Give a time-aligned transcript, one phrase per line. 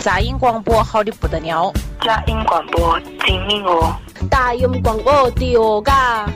[0.00, 3.94] 杂音广播好的不得了，杂音广播精明哦，
[4.30, 6.26] 大音广播屌嘎，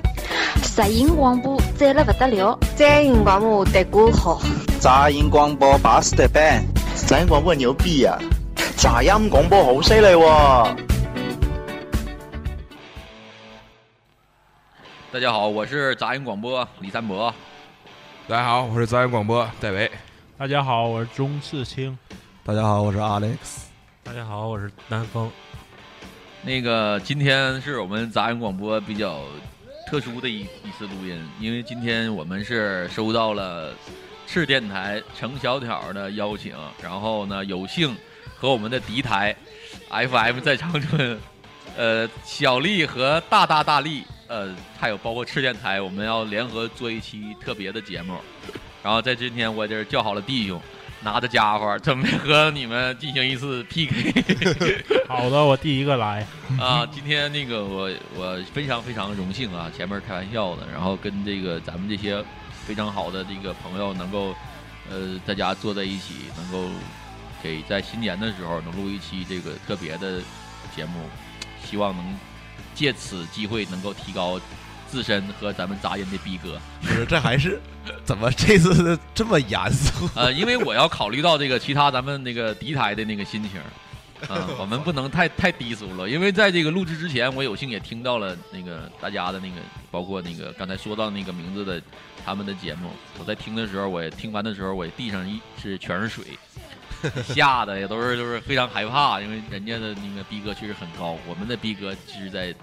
[0.76, 4.38] 杂音广播赞了不得了，杂音广播得过好，
[4.78, 6.62] 杂音广播巴适的板，
[7.06, 8.18] 杂音广播牛逼呀，
[8.76, 10.76] 杂音广播好犀利喎！
[15.10, 17.32] 大家好，我是杂音广播李三博。
[18.28, 19.90] 大家好，我是杂音广播戴维。
[20.36, 21.96] 大家好，我是钟世清。
[22.46, 23.38] 大家好，我是 Alex。
[24.02, 25.32] 大家好，我是南风。
[26.42, 29.22] 那个今天是我们杂音广播比较
[29.86, 33.72] 特殊的一一次录音，因为今天我们是收到了
[34.26, 37.96] 赤电台程小挑的邀请，然后呢有幸
[38.36, 39.34] 和我们的敌台
[39.88, 41.18] FM 在长春，
[41.78, 48.18] 呃小丽和大大大力，呃还有包括赤电台，我们要联合做一期特别的节目，
[48.82, 50.60] 然后在今天我这叫好了弟兄。
[51.04, 54.24] 拿着家伙准备和你们进行一次 PK。
[55.06, 56.26] 好的，我第一个来
[56.58, 56.86] 啊！
[56.86, 62.24] 今天那个我我非常非常荣幸啊，前面开玩笑的，然后跟这个咱们这些
[62.66, 64.34] 非常好的这个朋友能够
[64.90, 66.70] 呃大家坐在一起，能够
[67.42, 70.20] 给在新年的时候能录一期这个特别的
[70.74, 71.08] 节目，
[71.62, 72.18] 希望能
[72.74, 74.40] 借此机会能够提高。
[74.94, 77.60] 自身和咱们杂音的逼格，不是这还是
[78.04, 80.08] 怎么这次这么严肃？
[80.14, 83.60] 呃，因为我要考虑到这个其他咱们那个敌台的那个心情，
[84.28, 86.08] 啊，我们不能太太低俗了。
[86.08, 89.56] 因为在这个录制之前，我有幸也听到了那个大家的那个，
[89.90, 91.82] 包括那个刚才说到那个名字的
[92.24, 92.90] 他们的节目。
[93.18, 96.24] 我在听的时候，我也听完的时候，我地上一是全是水，
[97.34, 102.54] 吓得也都是就是非常害怕，因为人家的那个逼格确实很高，我们的逼格其实在。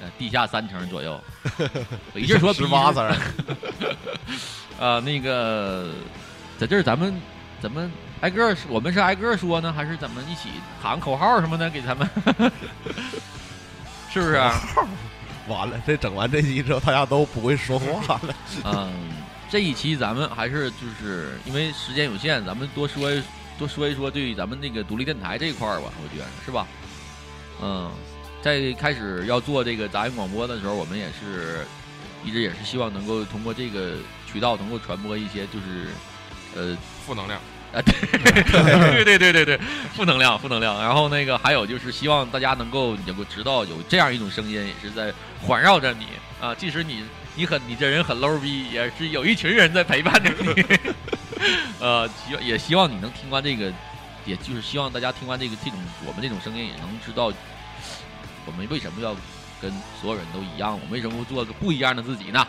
[0.00, 1.18] 呃，地下三层左右，
[2.12, 3.02] 我一劲说十八层。
[4.78, 5.90] 啊， 那个，
[6.58, 7.14] 在这儿咱们
[7.62, 8.56] 咱们挨个儿？
[8.68, 10.50] 我们是挨个儿说呢，还是怎么一起
[10.82, 12.08] 喊口号什么的给他们？
[14.12, 14.34] 是不是？
[15.48, 18.34] 完了，这整完这期之后，大家都不会说话了。
[18.64, 18.92] 嗯，
[19.48, 23.10] 这一期咱们还是就是因为时间有限，咱们多说
[23.58, 26.66] 多说一说对咱们那个独立电台这一块儿吧，我觉得是吧？
[27.62, 27.90] 嗯。
[28.46, 31.66] 在开始要做这个杂音广播的时候，我们也是
[32.24, 35.88] 一直也是希望能够通过这个渠道能够传播一些就是
[36.54, 37.40] 呃负能量
[37.72, 39.60] 啊，对 对对对对对
[39.96, 40.80] 负能量负能量。
[40.80, 46.06] 然后那个还有就是希望大家能够能够知道有这样一种声音也是在环绕着你
[46.40, 47.02] 啊，即使你
[47.34, 50.64] 你很你这人很 low 逼，也是有一群人在陪伴着你。
[51.82, 53.72] 呃，希也希望你能听完这个，
[54.24, 57.32] 也就是希望大家听完这个这种我们这种声音也能知道。
[58.46, 59.14] 我们为什么要
[59.60, 59.70] 跟
[60.00, 60.72] 所有人都一样？
[60.72, 62.46] 我们为什么不做个不一样的自己呢？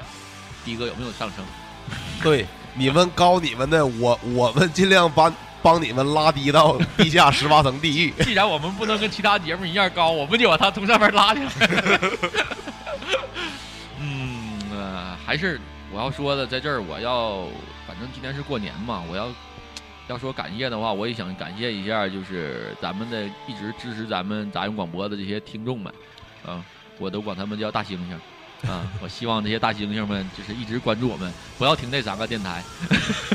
[0.65, 1.43] 的哥有没有上升？
[2.21, 8.13] 对，你们高你们的，我我们尽量把帮你们拉低到地下十八层地狱。
[8.23, 11.99] 既然我们不能跟其他节目一样高，我们就把它从上面拉下来。
[13.99, 15.59] 嗯，还是
[15.91, 17.47] 我要说的，在这儿我要，
[17.87, 19.29] 反正今天是过年嘛，我要。
[20.07, 25.93] 要说感谢的话，我也想感谢一下，就是咱们的一直支持咱们杂音广播的这些听众们，
[26.45, 26.63] 啊，
[26.97, 32.63] 我都管他们叫大猩猩，啊，我希望这些大猩猩们就是一直关注我们，不要停那三个电台，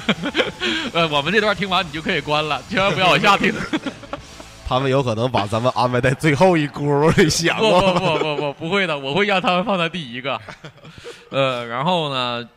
[0.95, 3.53] 呃，我们这段听完你就可以关了，千万不要往下听。
[4.67, 10.41] 他们有可能把咱们安排在最后一轱辘里，想过不不不不不会的，我会让他们放在第一个，
[11.29, 12.49] 呃，然后呢？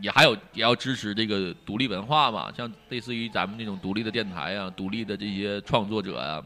[0.00, 6.42] 也还有也要支持这个独立文化嘛，像类似于咱们那种独立的电台啊，独立的这些创作者啊，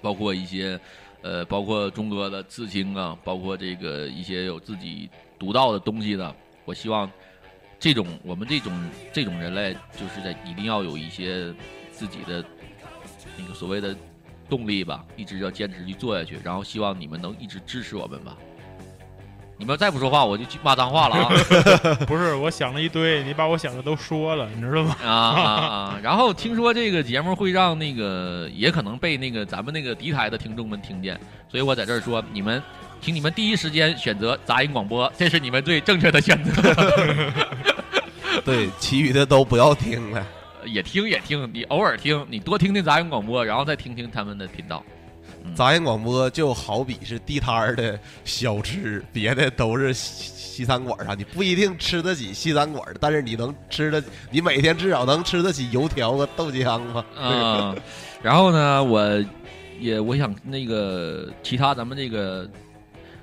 [0.00, 0.78] 包括一些
[1.22, 6.34] 呃，包括钟哥的刺青啊，包括这个一些有自己独到的东西的，
[6.64, 7.10] 我希望
[7.80, 8.72] 这种我们这种
[9.12, 11.52] 这种人类，就是在一定要有一些
[11.90, 12.44] 自己的
[13.36, 13.96] 那个所谓的
[14.48, 18.36] 动力吧，一直要坚持去做下去，然后希望你们能一直支持我们吧。
[19.60, 21.28] 你们再不说话，我就去骂脏话了啊！
[22.06, 24.96] 不是，我想了一堆，你把我想的都说了，你知道吗？
[25.02, 26.00] 啊啊啊！
[26.00, 31.18] 然后听说这个节目会让那个，也可能被那个咱们那个敌台的听众们听见，
[31.50, 32.62] 所以我在这儿说，你们，
[33.00, 36.62] 请你们第一时间选择杂音广播，这是你们最正确的选择。
[38.46, 40.24] 对，其余的都不要听了，
[40.66, 44.84] 也听也听，你偶尔听，你多听听杂音广播，然后再听听他们的频道。
[45.54, 57.04] 杂音广播就好比是地摊儿的小吃，别的都是西西餐馆啥，你不一定吃得起西餐馆，但是你能吃得，你每天至少能吃得起油条和豆浆吗？
[57.18, 57.76] 嗯。
[58.22, 59.24] 然后呢，我
[59.80, 62.48] 也我想那个其他咱们这个，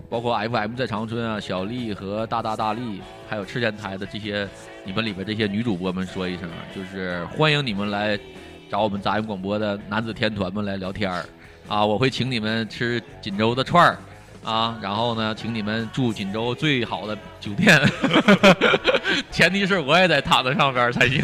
[0.09, 4.47] 包括 FM 在长春啊，小丽和大大大力，还有赤电台的这些，
[4.85, 8.19] 你们里边这些女主播们说一声，就是欢迎你们来。
[8.67, 11.23] 找我们杂音广播的男子天团们来聊天儿
[11.67, 13.97] 啊，我会请你们吃锦州的串儿
[14.43, 17.81] 啊，然后呢，请你们住锦州最好的酒店，
[19.31, 21.23] 前提是我也在塔子上边才行。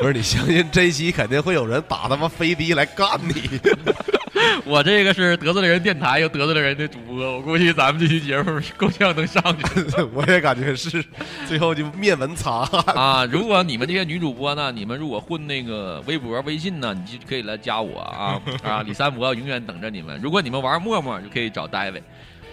[0.00, 3.60] 不是你相信这期肯定会有人打他妈飞的来干你？
[4.64, 9.64] 我这个是得罪了人电台，又得罪了人的主播，我估计咱们这期节目够呛能上去。
[10.12, 11.04] 我也感觉是，
[11.46, 13.24] 最后就灭门擦汗啊！
[13.24, 18.82] 如果你们这些女主播呢，你们如果混那个微博、微信呢，你就可以来加我啊啊！
[18.82, 20.20] 李三博永远等着你们。
[20.22, 22.02] 如果你们玩陌陌，就可以找戴维，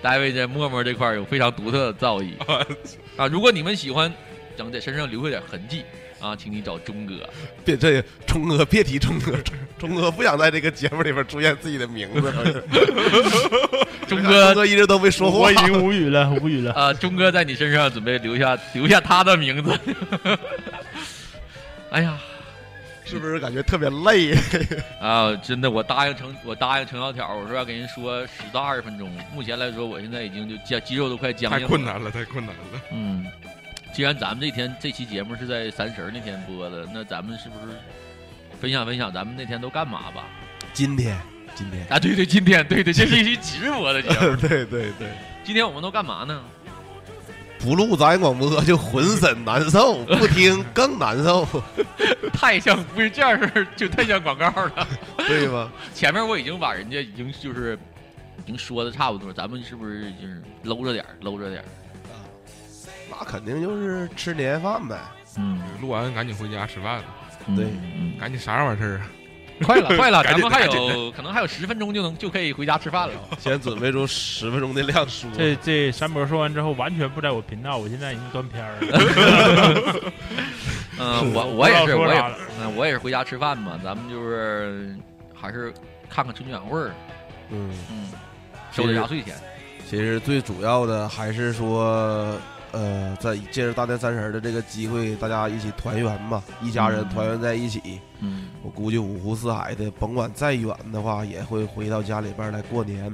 [0.01, 2.33] 戴维在陌陌这块有非常独特的造诣
[3.17, 3.27] 啊！
[3.27, 4.11] 如果你们喜欢，
[4.57, 5.83] 想在身上留下点痕迹。
[6.25, 7.13] 啊，请你找钟哥。
[7.63, 9.31] 别这钟哥，别提钟哥，
[9.77, 12.33] 钟哥不想在这个节目里边出现自己的名字。
[14.09, 16.73] 钟哥，钟哥一直都没说话，我已经无语了，无语了。
[16.73, 19.79] 啊，钟哥在你身上准备留下留下他的名字。
[21.91, 22.17] 哎呀，
[23.05, 24.33] 是不是感觉特别累
[24.99, 25.35] 啊？
[25.35, 29.11] 真的，我答应程，我答应程小条，我说要给人说十到二十分钟。
[29.31, 31.61] 目前来说，我现在已经就僵，肌肉都快僵硬了。
[31.61, 32.81] 太困难了，太困难了。
[32.91, 33.27] 嗯。
[33.95, 37.73] 既然咱们这天这期节目是在三十那天播的，那咱们是不是
[38.59, 40.25] 分享分享咱们那天都干嘛吧？
[40.73, 41.17] 今天，
[41.55, 45.07] 今天啊，对对，今天，对对，这是一期直播的节目， 对对对。
[45.45, 46.43] 今天我们都干嘛呢？
[47.57, 51.47] 不录咱广播就浑身难受，不听更难受。
[52.35, 54.45] 太像不是这样式就太像广告
[54.75, 54.87] 了，
[55.25, 55.71] 对吗？
[55.93, 57.79] 前面我已经把人家已经就是
[58.39, 61.63] 已经说的差不多，咱们是不是就是搂着点搂着点
[63.19, 64.97] 那肯定就是吃年夜饭呗。
[65.37, 67.03] 嗯，录完赶紧回家吃饭了。
[67.55, 67.65] 对，
[68.19, 69.09] 赶紧啥玩意儿啊？
[69.63, 73.13] 快了， 快了，咱们还有可能还有十分钟就能就可以回家吃饭了。
[73.39, 75.27] 先准备出十分钟的量书。
[75.37, 80.01] 这这山博说完之后，完全不在我频道，我现在已经断片了。
[80.99, 82.23] 嗯，我我也是，我也
[82.59, 83.79] 嗯，我也是回家吃饭嘛。
[83.83, 84.95] 咱们就是
[85.33, 85.73] 还是
[86.09, 86.91] 看看春节晚会儿。
[87.51, 88.11] 嗯嗯，
[88.71, 89.35] 收点压岁钱。
[89.87, 92.35] 其实最主要的还是说。
[92.75, 98.01] 呃，在借着大年三十的这个机会，大家一起团圆嘛，一家人团圆在一起。
[98.19, 103.09] 嗯，我估计五湖四海的，甭管再远的话，也会回到家里边来过年。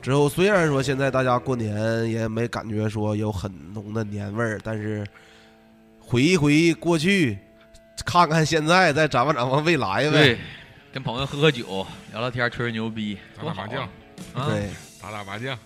[0.00, 5.04] 之后虽然说现在大家过年也没感觉说有很浓的年味儿，但是
[5.98, 7.36] 回忆回忆过去，
[8.06, 10.10] 看看现在，再展望展望未来呗。
[10.10, 10.38] 对，
[10.92, 13.88] 跟朋友喝喝酒，聊聊天，吹吹牛逼，打打麻将。
[14.46, 14.70] 对，
[15.02, 15.58] 打打麻将。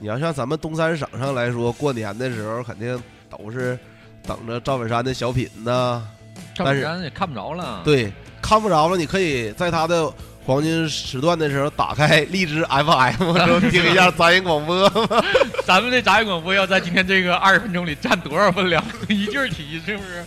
[0.00, 3.78] 你要像咱们东三省上来说，过年的时候肯定都是
[4.26, 6.06] 等着赵本山的小品呢。
[6.54, 7.82] 赵本山也看不着了。
[7.84, 8.96] 对，看不着了。
[8.96, 10.12] 你可以在他的
[10.44, 13.32] 黄金时段的时候打开荔枝 FM，
[13.70, 14.88] 听一下杂音广播。
[15.64, 18.82] 咱们这杂音广播要在今天这个二十分钟里占多少分量？
[19.08, 20.24] 一句提是不是？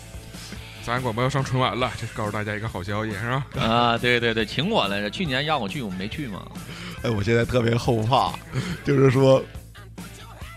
[0.84, 3.46] 杂音广播要上春晚了，这是告诉大家一个好消息，是吧？
[3.62, 5.10] 啊，对对对，请我来着。
[5.10, 6.42] 去年让我去，我没去嘛。
[7.04, 8.34] 哎，我现在特别后怕，
[8.84, 9.44] 就是说，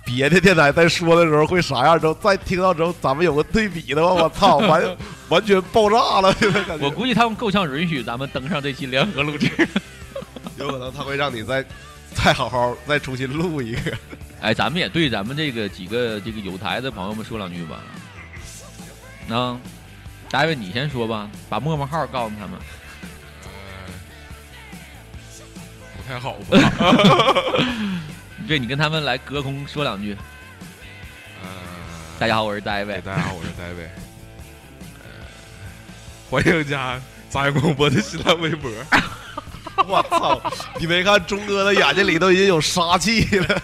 [0.05, 4.97] 别的电台在说的时候会啥样，之后再听到之后，咱们有个对比的话，我操，完
[5.29, 6.33] 完全爆炸了！
[6.41, 6.85] 现在感觉。
[6.85, 9.49] 我估计他们够呛允许咱们登上这期联合录制，
[10.59, 11.65] 有可能他会让你再
[12.15, 13.93] 再好好再重新录一个。
[14.41, 17.81] 哎，咱们也对咱们这个几个这个有台的朋友们说两句吧。
[19.29, 19.57] 那，
[20.31, 22.59] 大卫你先说吧，把陌陌号告诉他们。
[26.11, 26.59] 还好吧？
[28.49, 30.17] 对，你跟他们来隔空说两句。
[31.41, 31.49] 呃，
[32.19, 33.01] 大家好，我是戴维。
[33.03, 33.89] 大家好，我是戴维。
[36.29, 38.69] 欢迎加杂音广播的新浪微博。
[39.87, 40.41] 我操！
[40.81, 43.63] 你没看钟哥的眼睛里都已经有杀气了。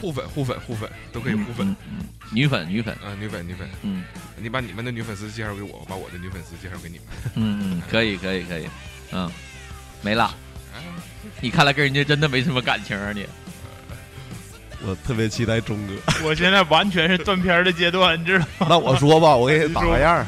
[0.00, 1.76] 互粉，互粉，互粉，都可以互粉。
[2.32, 3.68] 女粉，女粉，啊，女粉，女粉。
[3.82, 4.02] 嗯，
[4.38, 7.06] 你把你们的女粉丝介绍给我，我把我的女粉丝介绍给你们。
[7.34, 8.66] 嗯嗯，可以，可以，可以。
[9.12, 9.30] 嗯，
[10.00, 10.34] 没了。
[11.40, 13.12] 你看来跟人家真的没什么感情啊！
[13.14, 13.26] 你，
[14.86, 15.94] 我特别期待钟哥。
[16.26, 18.66] 我现在完全是断片的阶段，你知道吗？
[18.70, 20.26] 那我说吧，我给你打个样。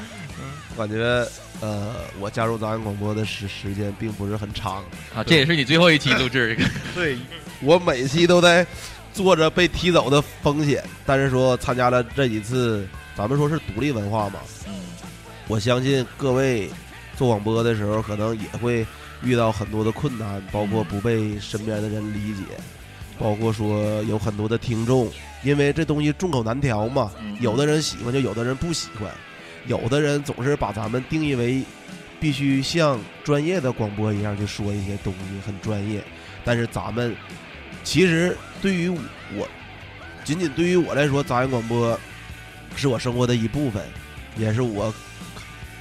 [0.77, 1.27] 我感觉，
[1.61, 5.25] 呃，我加入杂音广播的时时间并不是很长啊。
[5.25, 6.57] 这也是你最后一期录制。
[6.95, 7.19] 对，
[7.61, 8.67] 我每期都在
[9.13, 12.87] 做着被踢走的风险，但是说参加了这几次，
[13.17, 14.41] 咱们说是独立文化嘛。
[14.67, 14.75] 嗯。
[15.49, 16.71] 我相信各位
[17.17, 18.87] 做广播的时候，可能也会。
[19.23, 22.43] 遇到很多的困难，包括不被身边的人理解，
[23.19, 25.11] 包括说有很多的听众，
[25.43, 27.11] 因为这东西众口难调嘛，
[27.41, 29.11] 有的人喜欢，就有的人不喜欢，
[29.67, 31.63] 有的人总是把咱们定义为
[32.21, 36.03] 必须像专业的广播一样去说一些东西，很专业。
[36.45, 37.15] 但是咱们
[37.85, 39.49] 其实对于我，
[40.25, 41.99] 仅仅对于我来说，杂音广播
[42.77, 43.83] 是我生活的一部分，
[44.37, 44.93] 也是我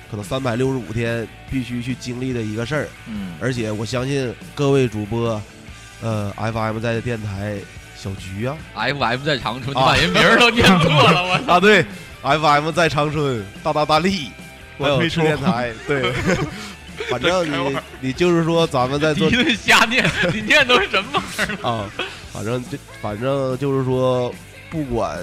[0.09, 2.87] 可能三百六十五天必须去经历的一个事儿。
[3.07, 5.41] 嗯，而且我相信各位主播，
[6.01, 7.55] 呃，FM 在电台
[7.95, 8.55] 小菊啊。
[8.75, 11.85] FM 在长春，你把人名儿都念错了，我 啊，对
[12.21, 14.31] ，FM 在长春，大大大力，
[14.79, 16.11] 还有我退出吃电台，对，
[17.09, 21.65] 反正你你就是说咱们在做一顿瞎念，你念都是什么玩意儿？
[21.69, 21.89] 啊，
[22.33, 24.33] 反正就反正就是说，
[24.69, 25.17] 不管，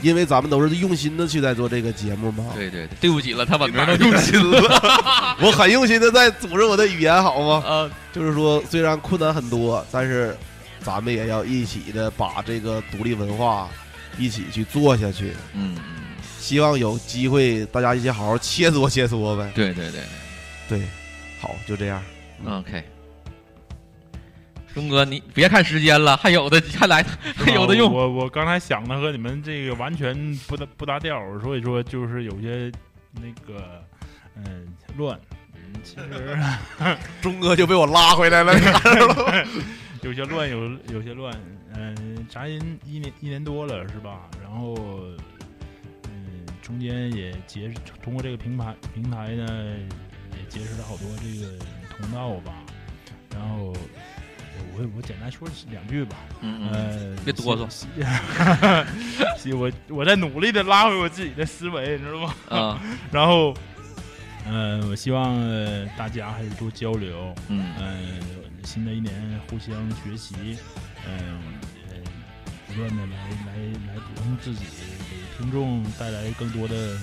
[0.00, 2.44] 因为咱们都是用心的去在做这个节目嘛。
[2.54, 7.66] 对对对，对不起了，他把名儿哪 都用心了，我很用心的在组织我的语言，好吗？
[7.66, 10.36] 啊，就是说，虽然困难很多，但是
[10.80, 13.68] 咱们也要一起的把这个独立文化
[14.18, 15.32] 一起去做下去。
[15.54, 15.76] 嗯，
[16.38, 19.50] 希望有机会大家一起好好切磋切磋呗。
[19.54, 20.00] 对对对
[20.68, 20.82] 对，
[21.40, 22.02] 好，就这样。
[22.46, 22.97] ，OK。
[24.74, 27.92] 钟哥，你别看时间了，还有的还来，还有的用。
[27.92, 30.14] 我我刚才想的和你们这个完全
[30.46, 32.70] 不搭不搭调，所以说就是有些
[33.12, 33.82] 那个
[34.36, 35.18] 嗯乱。
[35.54, 36.38] 嗯，其实
[37.20, 38.52] 钟哥就被我拉回来了？
[40.02, 41.34] 有些乱，有有些乱。
[41.74, 44.28] 嗯，杂音一年一年多了是吧？
[44.40, 44.76] 然后
[46.04, 47.72] 嗯，中间也结
[48.02, 49.46] 通过这个平台平台呢，
[50.32, 51.52] 也结识了好多这个
[51.90, 52.52] 同道吧。
[53.34, 53.72] 然后
[54.78, 56.16] 我我简单说两句吧。
[56.40, 57.66] 嗯呃，别哆嗦
[59.56, 62.34] 我我在努力的拉回我自己的思维，你知道吗？
[62.48, 62.80] 啊。
[63.10, 63.52] 然后，
[64.46, 67.34] 呃，我希望、呃大家还是多交流。
[67.48, 67.74] 嗯。
[67.78, 67.98] 呃，
[68.64, 69.12] 新的一年
[69.50, 70.34] 互相学习，
[71.06, 71.38] 嗯、
[71.88, 71.96] 呃，
[72.66, 73.52] 不断的来来
[73.88, 74.64] 来补充自己，
[75.10, 76.96] 给听众带来更多的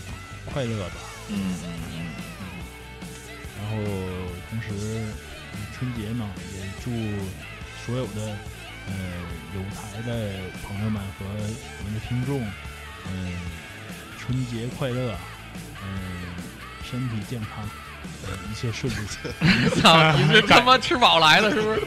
[0.45, 0.95] 快乐吧。
[1.29, 1.97] 嗯嗯嗯。
[3.57, 3.77] 然后
[4.49, 4.69] 同时
[5.53, 6.91] 嗯春节嘛，也祝
[7.85, 8.21] 所有的
[8.87, 8.93] 呃
[9.53, 10.31] 有台的
[10.65, 12.41] 朋友们和我们的听众，
[13.07, 13.33] 嗯、
[14.17, 15.15] 春节快乐，
[15.83, 16.35] 嗯、
[16.83, 17.63] 身体健康，
[18.23, 18.95] 呃，一切顺利。
[19.81, 21.83] 操，你是他妈吃饱来了是不是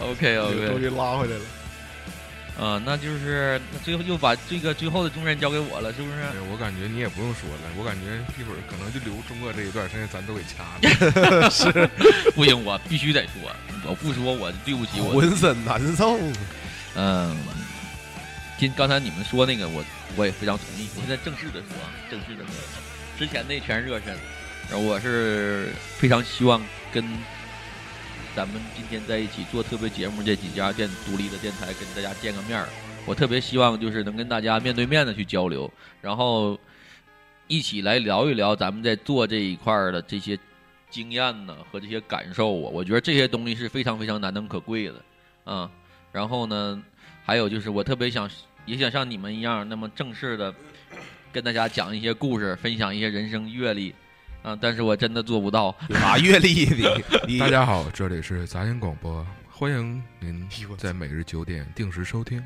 [0.00, 1.44] ？OK OK，于拉回来了。
[2.58, 6.16] 啊，那就是那最后又把这个最后的重任交给我了，是不是？
[6.20, 11.50] 哎我感觉你也不用说了，我感觉一会儿可能就留中哥这一段，剩下咱都给掐了。
[11.50, 11.72] 是，
[12.34, 13.50] 不行，我必须得说，
[13.88, 15.12] 我不说我对不起我。
[15.14, 16.18] 浑身难受。
[16.94, 17.34] 嗯，
[18.58, 19.82] 今刚才你们说那个，我
[20.14, 20.86] 我也非常同意。
[20.94, 22.52] 我现在正式的说，啊，正式的说，
[23.18, 24.14] 之前那全是热身，
[24.70, 27.02] 然后我是非常希望跟
[28.34, 32.66] 咱们今天在一起做特别节目这几家电独立的电台跟大家见个面儿。
[33.04, 35.70] 我特别希望就是能跟大家面对面的去交流，
[36.00, 36.58] 然后
[37.46, 40.38] 一起来聊一聊咱们在做这一块儿的这些
[40.88, 42.70] 经验呢和这些感受啊。
[42.72, 44.94] 我觉得这些东西是非常非常难能可贵的
[45.44, 45.70] 啊。
[46.10, 46.82] 然后呢，
[47.24, 48.30] 还有就是我特别想
[48.64, 50.54] 也想像你们一样那么正式的
[51.32, 53.94] 跟大家讲一些故事，分享一些人生阅历
[54.42, 54.56] 啊。
[54.60, 57.00] 但是我真的做不到，有啥阅历的？
[57.26, 62.42] 你大家好，这里是杂音广播，欢迎您在每日九点定时收听。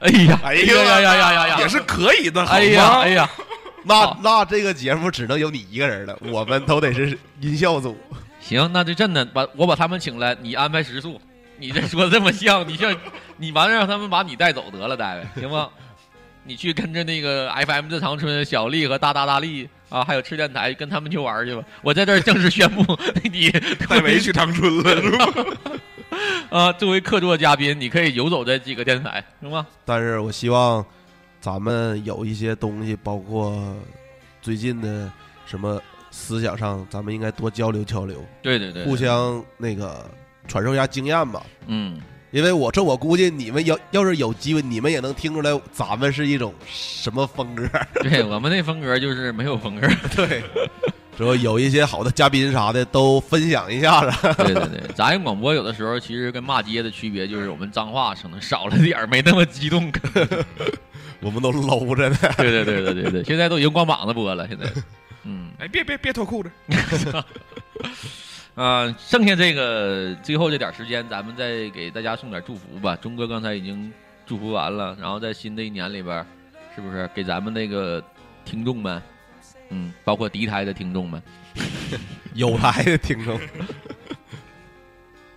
[0.00, 3.30] 哎呀，哎呀呀呀呀呀呀，也是可以的，好哎呀吗哎呀，
[3.84, 7.98] 那那这个节目只能有你一个人了，我们都得是音效组。
[8.40, 11.20] 行，那就真的把我把他们请来，你安排食宿。
[11.60, 12.96] 你这说的这么像，你像
[13.36, 15.68] 你完了让他们把你带走得了，大卫行吗？
[16.48, 21.62] 你去跟着那个 FM 的长春小丽和大大大力啊，还有吃电台，跟他们去玩去吧。
[21.82, 22.98] 我在这儿正式宣布，
[23.30, 23.50] 你
[23.86, 25.26] 戴维去长春了是吧？
[26.48, 29.66] 啊，作为客座嘉宾，你可以游走这几个电台，行吗？
[29.84, 30.82] 但是我希望
[31.38, 33.76] 咱们有一些东西，包括
[34.40, 35.12] 最近的
[35.44, 35.78] 什么
[36.10, 40.10] 思想上，咱们应该多交流交流，对对对，互相那个
[40.46, 41.42] 传授一下经验吧。
[41.66, 47.66] 嗯，因为我这我估计你们要要是有机会，你们也能听出来咱们是一种什么风格。
[48.02, 49.88] 对我们那风格就是没有风格。
[50.14, 50.42] 对，
[51.16, 54.34] 之后有一些好的嘉宾啥的都分享一下子。
[54.44, 59.90] 对对对，杂音广播有的时候其实跟骂街的区别就是我们脏话可能少了点儿，没那么激动。
[61.20, 62.16] 我们都搂着呢。
[62.36, 64.66] 对对对对对对，现在都已经光膀子播了，现在。
[65.24, 66.50] 嗯，哎，别别别脱裤子。
[68.58, 72.96] 啊，剩下这个最后这点时间，咱们再给大家送点祝福吧。
[72.96, 73.92] 钟哥刚才已经
[74.26, 76.26] 祝福完了，然后在新的一年里边，
[76.74, 78.02] 是不是给咱们那个
[78.44, 79.00] 听众们，
[79.70, 81.22] 嗯，包括敌台的听众们，
[82.34, 83.38] 有台的听众，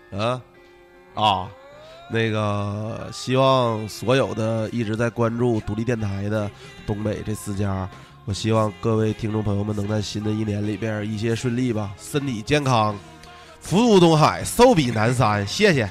[0.19, 0.41] 啊
[1.13, 1.47] 啊，
[2.09, 6.49] 那个希望所有的一直在关注独立电台的
[6.87, 7.87] 东北这四家，
[8.25, 12.95] 我希望各位听众朋友们能在新的一年里边一切顺利吧，身体健康，
[13.59, 15.89] 福如东海，寿比南山，谢谢。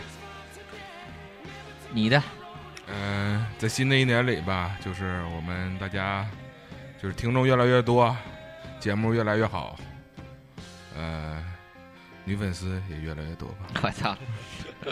[1.92, 2.22] 你的，
[2.86, 6.24] 嗯，在新的一年里吧，就是我们大家
[7.02, 8.16] 就是听众越来越多，
[8.78, 9.76] 节目越来越好，
[10.96, 11.44] 呃，
[12.24, 13.82] 女粉丝也越来越多吧。
[13.82, 14.16] 我操，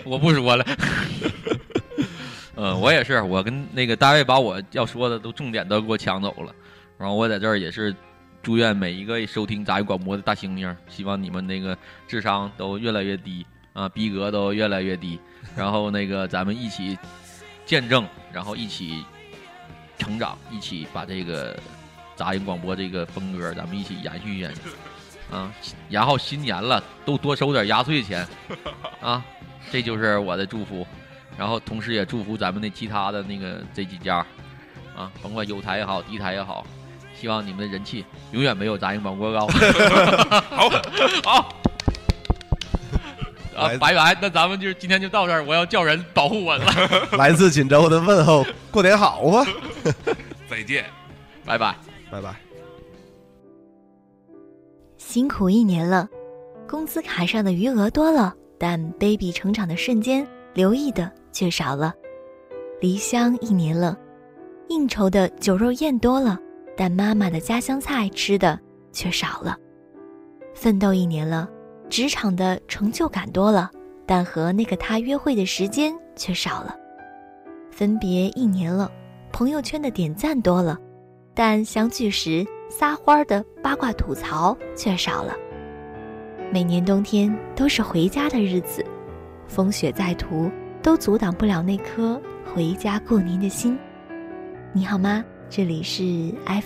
[0.05, 0.67] 我不说了。
[2.57, 6.53] 呃，我也是，我跟那个大卫把我要说的都重点都给我抢走了，
[6.99, 7.95] 然后我在这儿也是
[8.43, 11.77] 祝愿每一个收听杂音广播的大猩猩，希望你们那个
[12.07, 15.19] 智商都越来越低啊，逼格都越来越低，
[15.57, 16.99] 然后那个咱们一起
[17.65, 19.05] 见证，然后一起
[19.99, 21.59] 成长，一起把这个
[22.17, 24.61] 杂音广播这个风格咱们一起延续延续
[25.31, 25.53] 啊，
[25.89, 28.27] 然后新年了，都多收点压岁钱
[29.01, 29.25] 啊，
[29.71, 30.87] 这就是我的祝福。
[31.37, 34.27] 然后同时也祝福咱们的其他的那个这几家，
[34.97, 36.67] 啊，甭管有台也好，敌台也好，
[37.21, 39.47] 希望你们的人气永远没有杂音广播高。
[40.51, 40.71] 好，
[41.25, 41.55] 好。
[43.57, 46.65] 啊，拜拜，那咱们就今天就到这儿，我要叫人保护我了。
[47.19, 49.45] 来自锦州的问候，过年好啊！
[50.49, 50.85] 再见，
[51.45, 51.75] 拜拜，
[52.09, 52.37] 拜拜。
[54.97, 56.09] 辛苦一年了，
[56.69, 61.11] 工资卡上的余额多了，但 baby 成长的瞬间，留意的。
[61.31, 61.93] 却少了，
[62.81, 63.97] 离乡一年了，
[64.69, 66.39] 应酬的酒肉宴多了，
[66.79, 68.57] 但妈妈的家乡菜吃的
[68.93, 69.57] 却少了。
[70.55, 71.51] 奋斗一年了，
[71.91, 73.69] 职场的成就感多了，
[74.07, 76.77] 但和那个他约会的时间却少了。
[77.73, 78.89] 分别一年了，
[79.33, 80.79] 朋友圈的点赞多了，
[81.35, 85.35] 但相聚时撒欢的八卦吐槽却少了。
[86.53, 88.87] 每年冬天都是回家的日子，
[89.49, 90.49] 风雪在途。
[90.81, 93.77] 都阻挡不了那颗回家过年的心。
[94.73, 95.25] 你好吗？
[95.51, 96.03] 这里是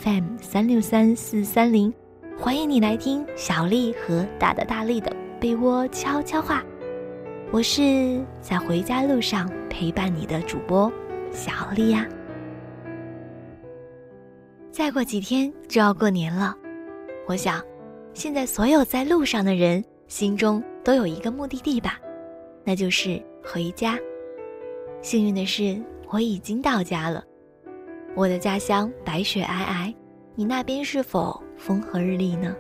[0.03, 1.95] FM 三六三四三零，
[2.37, 6.65] 欢迎你来听小丽和大大大力的被窝悄悄话。
[7.53, 10.93] 我是在回家路上陪伴你的主播
[11.31, 12.09] 小丽呀。
[14.73, 16.53] 再过几天就要过年了，
[17.29, 17.63] 我想，
[18.15, 22.01] 现在所有在路上的人心中都有一个目的地吧，
[22.65, 23.23] 那就是。
[23.45, 23.99] 回家。
[25.03, 27.25] 幸运的是，我已经到家了。
[28.15, 29.95] 我的家乡白雪皑皑，
[30.35, 32.55] 你那边是否风和日丽呢？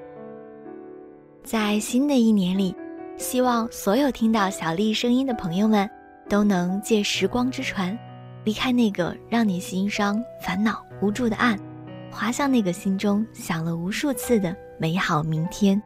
[1.44, 2.74] 在新的一年里，
[3.18, 5.88] 希望所有听到小丽声音的朋友们，
[6.26, 7.96] 都能借时光之船，
[8.44, 11.58] 离开那个让你心伤、烦恼、无助的岸，
[12.10, 15.80] 滑向那个心中想了无数次的美好明天。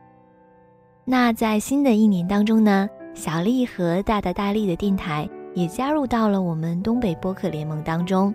[1.04, 2.88] 那在新的一年当中呢？
[3.14, 8.32] 小丽和大大大力的电台也加入到了我们东北播客联盟当中，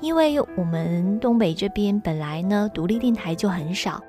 [0.00, 4.00] 因为我们东北这边本来呢独立电台就很少，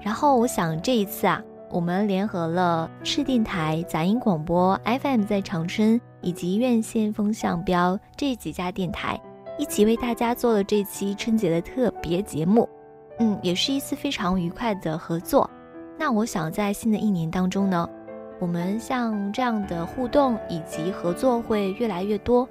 [0.00, 9.20] 然后我想这一次啊，我们联合了赤电台、杂音广播 FM 在长春以及院线风向标这几家电台，
[9.58, 12.68] 一起为大家做了这期春节的特别节目，
[13.18, 15.48] 嗯，也是一次非常愉快的合作。
[15.98, 17.88] 那我想在新的一年当中呢。
[18.38, 22.46] 我们像这样的互动以及合作会越来越多，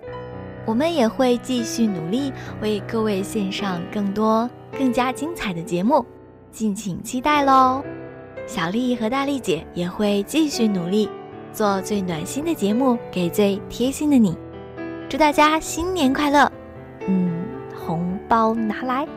[0.65, 6.04] 我们也会继续努力为各位献上更多更加精彩的节目，
[6.51, 7.84] 敬请期待喽！
[8.47, 11.10] 小丽和大丽姐也会继续努力，
[11.54, 14.38] 做最暖心的节目给最贴心的你。
[15.08, 16.51] 祝大家新年快乐！
[17.08, 19.08] 嗯，红包拿来。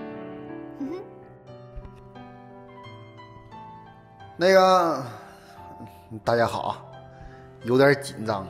[4.36, 5.02] 那个。
[6.24, 6.76] 大家好，
[7.64, 8.46] 有点紧张。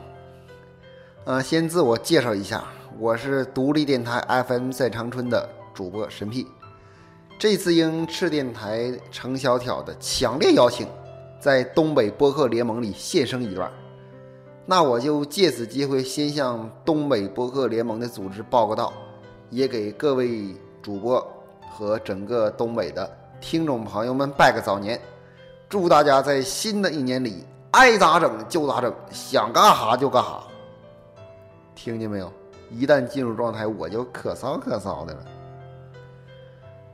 [1.25, 2.63] 嗯，先自我介绍一下，
[2.99, 6.45] 我是独立电台 FM 在长春的主播神屁。
[7.37, 10.85] 这次应赤电台程小挑的强烈邀请，
[11.39, 13.71] 在东北播客联盟里现身一段。
[14.65, 18.91] 那我就借此机会，先向东北播客联盟的组织报个到，
[19.49, 21.25] 也给各位主播
[21.71, 23.09] 和整个东北的
[23.39, 24.99] 听众朋友们拜个早年。
[25.69, 30.43] 祝大家在新的一年里爱咋整就咋整，想干哈就干哈。
[31.73, 32.29] 听见没有？
[32.71, 35.25] 一旦进入状态，我就可骚可骚的了。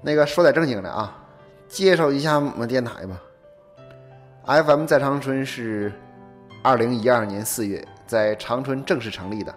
[0.02, 1.18] 那个说点正经的啊，
[1.68, 3.22] 介绍一下我们电台吧。
[4.46, 5.92] FM 在长春是
[6.64, 9.54] 二零一二年四月在长春正式成立的。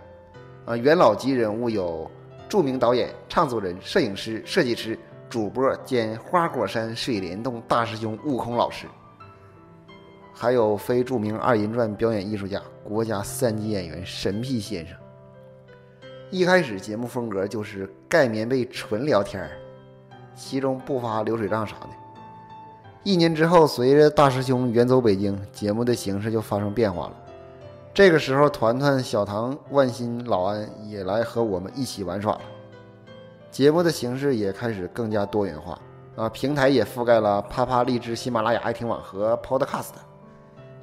[0.64, 2.10] 啊，元老级人物有
[2.48, 8.86] 著名导演、唱作人、摄影师、设计师、主播兼花果山水帘洞大师兄悟空老师。
[10.32, 14.96] 还有非著名二人转表演艺术家、国家三级演员神屁先生。
[16.30, 19.50] 一开始节目风格就是盖棉被纯聊天儿
[20.34, 21.88] 其中不发流水账啥的。
[23.02, 27.12] 一年之后，随着大师兄远走北京，节目的形式就发生变化了。
[27.94, 32.40] 这个时候，团团、小唐、万新、老安也来和我们一起玩耍了。
[33.50, 35.80] 节目的形式也开始更加多元化，
[36.14, 40.07] 啊，平台也覆盖了啪啪、荔枝、喜马拉雅、爱听网和 Podcast。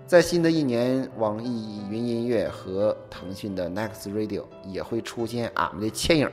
[0.08, 6.30] 在新的一年，网易云音乐和腾讯的 Next Radio 也会出现俺们的倩影。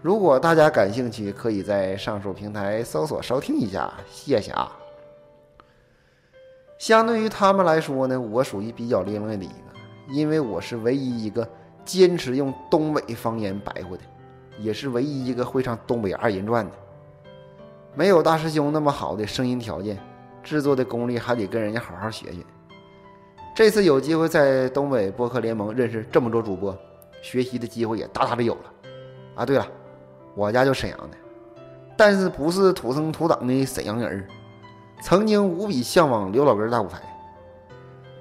[0.00, 4.70] 如果大家感兴趣，可以在上述平台搜索收听一下，谢谢啊。
[6.78, 9.54] 相对于他们来说呢，我属于比较另类的一个，
[10.08, 11.46] 因为我是唯一一个
[11.84, 14.02] 坚持用东北方言白活的，
[14.60, 16.72] 也是唯一一个会唱东北二人转的。
[17.96, 19.98] 没有大师兄那么好的声音条件，
[20.44, 22.38] 制作的功力还得跟人家好好学学。
[23.54, 26.76] 这次有机会在东北播客联盟认识这么多主播，
[27.20, 28.60] 学习的机会也大大的有了。
[29.34, 29.66] 啊，对了，
[30.34, 31.16] 我家就沈阳的，
[31.96, 34.26] 但是不是土生土长的沈阳人
[35.02, 37.00] 曾经无比向往刘老根大舞台。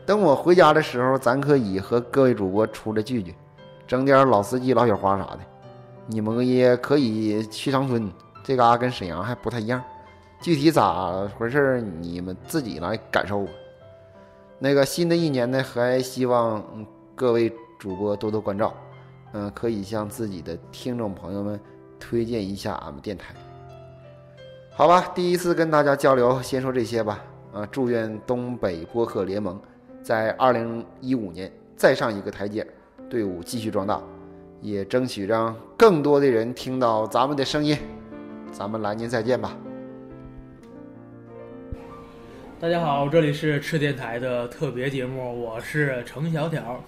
[0.05, 3.35] 等我回家的时候，咱可以和各位主播出来聚聚，
[3.87, 5.39] 整点老司机、老雪花啥的。
[6.07, 8.11] 你们也可以去长春，
[8.43, 9.81] 这嘎跟沈阳还不太一样，
[10.41, 13.51] 具体咋回事你们自己来感受吧。
[14.59, 16.61] 那个新的一年呢，还希望
[17.15, 18.73] 各位主播多多关照，
[19.31, 21.57] 嗯，可以向自己的听众朋友们
[21.97, 23.33] 推荐一下俺们电台。
[24.71, 27.23] 好吧，第一次跟大家交流，先说这些吧。
[27.53, 29.59] 啊，祝愿东北播客联盟
[30.03, 32.67] 在二零一五年再上一个台阶，
[33.09, 34.01] 队伍继续壮大，
[34.61, 37.77] 也争取让更多的人听到咱们的声音。
[38.51, 39.57] 咱们来年再见吧。
[42.61, 46.83] 大家好，这里是赤电台的特别节目，我是程小条。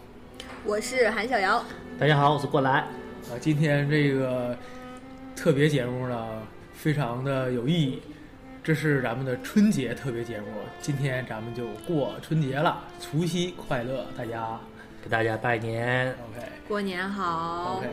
[0.66, 1.64] 我是韩小瑶。
[1.98, 2.80] 大家好，我是过来。
[2.82, 4.54] 啊，今天这个
[5.34, 6.28] 特别节目呢，
[6.74, 8.02] 非常的有意义。
[8.62, 10.48] 这是咱们的春节特别节目，
[10.82, 14.60] 今天咱们就过春节了，除夕快乐，大家
[15.02, 16.10] 给大家拜年。
[16.10, 17.78] OK，过年好。
[17.78, 17.88] OK。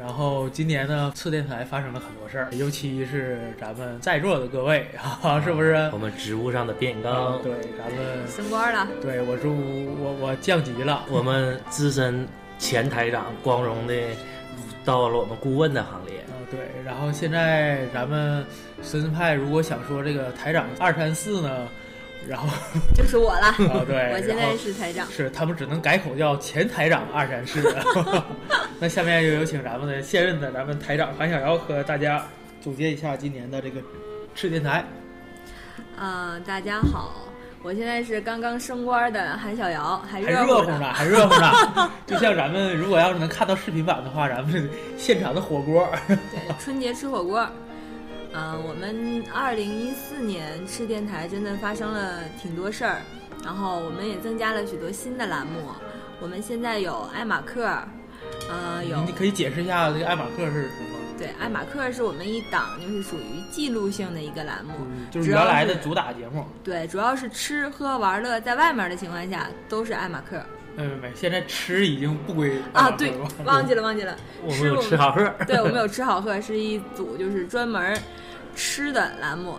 [0.00, 4.86] 然后今年呢，次电台发生了很多事儿，尤其是咱们在座的各位
[5.22, 5.74] 啊，是不是？
[5.92, 8.88] 我们职务上的变更，对，咱们升官了。
[9.02, 9.54] 对我祝
[10.02, 11.04] 我我降级了。
[11.10, 12.26] 我们资深
[12.58, 13.94] 前台长光荣的
[14.86, 16.20] 到了我们顾问的行列。
[16.20, 16.60] 啊，对。
[16.82, 18.44] 然后现在咱们
[18.82, 21.68] 神神派如果想说这个台长二三四呢，
[22.28, 22.48] 然后
[22.94, 23.46] 就是我了。
[23.46, 25.06] 啊，对， 我现在是台长。
[25.10, 27.62] 是他们只能改口叫前台长二三四。
[28.78, 32.24] 那下面就有请咱们的现任的咱们台长韩小瑶和大家
[32.60, 33.80] 总结一下今年的这个
[34.34, 34.84] 赤电台。
[35.98, 37.14] 嗯、呃，大家好，
[37.62, 41.90] 我现在是刚刚升官的韩小瑶，还热乎呢，还热乎呢。
[42.06, 45.86] 就像咱们如果要是能看到视频版的话，咱们现场的火锅。
[46.06, 46.18] 对，
[46.58, 47.46] 春节吃火锅。
[48.32, 53.02] 嗯、呃，我们二零一四年赤电台真的发生了挺多事儿，
[53.44, 55.60] 然后我们也增加了许多新的栏目。
[56.20, 57.68] 我们现在有爱马克。
[58.48, 60.98] 呃，有你可以解释一下这个爱马克是什么？
[61.18, 66.44] 对，爱马克是我们一档就是属于记录性的一个栏目，嗯、就是原来的主打节目。
[66.62, 70.42] 对，主要是吃喝玩乐，在外面的情况下都是爱马克。
[70.76, 73.12] 没没没，现在吃已经不归啊，对，
[73.44, 74.16] 忘记了忘记了。
[74.42, 77.96] 我们有吃好喝， 对我们有吃好喝，是一组就是专门
[78.54, 79.58] 吃的栏目。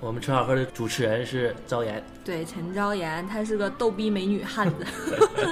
[0.00, 4.84] 我们吃好喝的主持人是昭妍，对，陈昭妍，她是个逗逼美女汉子，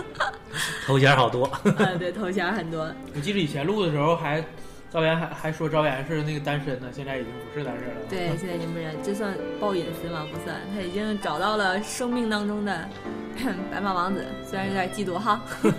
[0.85, 1.61] 头衔好多，啊，
[1.99, 2.93] 对，头衔很多。
[3.15, 4.45] 我记得以前录的时候还，
[4.93, 7.95] 昭妍还还说赵岩是那个单身呢，现在已经不是单身了。
[8.09, 10.27] 对， 现在已经不是，这算爆隐私吗？
[10.33, 12.89] 不算，他已经找到了生命当中的
[13.71, 15.41] 白马王子，虽然有点嫉妒哈。
[15.63, 15.73] 嗯，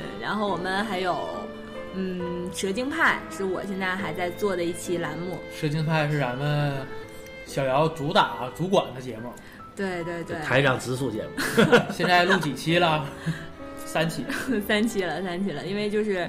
[0.22, 1.28] 然后我们还有。
[1.96, 5.38] 嗯，蛇精派是我现在还在做的一期栏目。
[5.54, 6.74] 蛇精派是咱们
[7.46, 9.32] 小姚主打主管的节目。
[9.76, 11.30] 对对对，台长直属节目。
[11.94, 13.06] 现在录几期了？
[13.86, 14.24] 三期。
[14.66, 15.64] 三期了，三期了。
[15.66, 16.28] 因为就是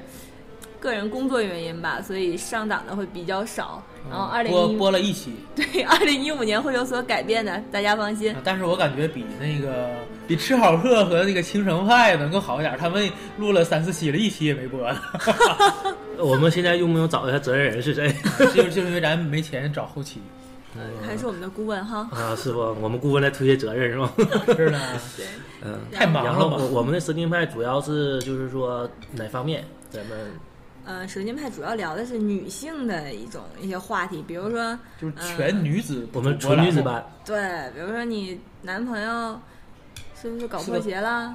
[0.80, 3.82] 个人工作原因吧，所以上档的会比较少。
[4.10, 5.34] 然后二零播播了一期。
[5.56, 8.36] 对，二零一五年会有所改变的，大家放心。
[8.44, 9.90] 但是我感觉比那个
[10.28, 12.78] 比吃好喝和那个青城派能够好一点。
[12.78, 15.00] 他们录了三四期了，一期也没播呢。
[16.20, 18.14] 我们现在用不用找一下责任人是谁？
[18.54, 20.22] 就就是因为咱没钱找后期。
[21.08, 22.60] 还是我们的顾问哈啊，是不？
[22.82, 24.12] 我们顾问来推卸责任是吗？
[24.18, 24.26] 是
[24.70, 24.80] 的，
[25.16, 25.26] 对，
[25.64, 26.30] 嗯，太忙了。
[26.30, 29.64] 然后我我们的蛇精派主要是就是说哪方面？
[29.90, 30.18] 咱们
[30.86, 37.04] 呃，蛇精派主要聊的是女性的一种一些话题，比如说就是全女子、呃，我们纯女子班。
[37.26, 39.40] 对，比如说你男朋友
[40.22, 41.34] 是不是搞破鞋了？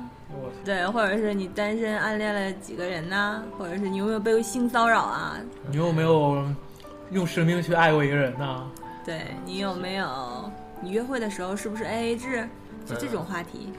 [0.65, 3.43] 对，或者是你单身暗恋了几个人呢？
[3.59, 5.37] 或者是你有没有被性骚扰啊？
[5.69, 6.45] 你有没有
[7.11, 8.71] 用生命去爱过一个人呢？
[9.05, 10.51] 对你有没有？
[10.81, 12.49] 你约会的时候是不是 A A 制？
[12.87, 13.73] 就这种话题。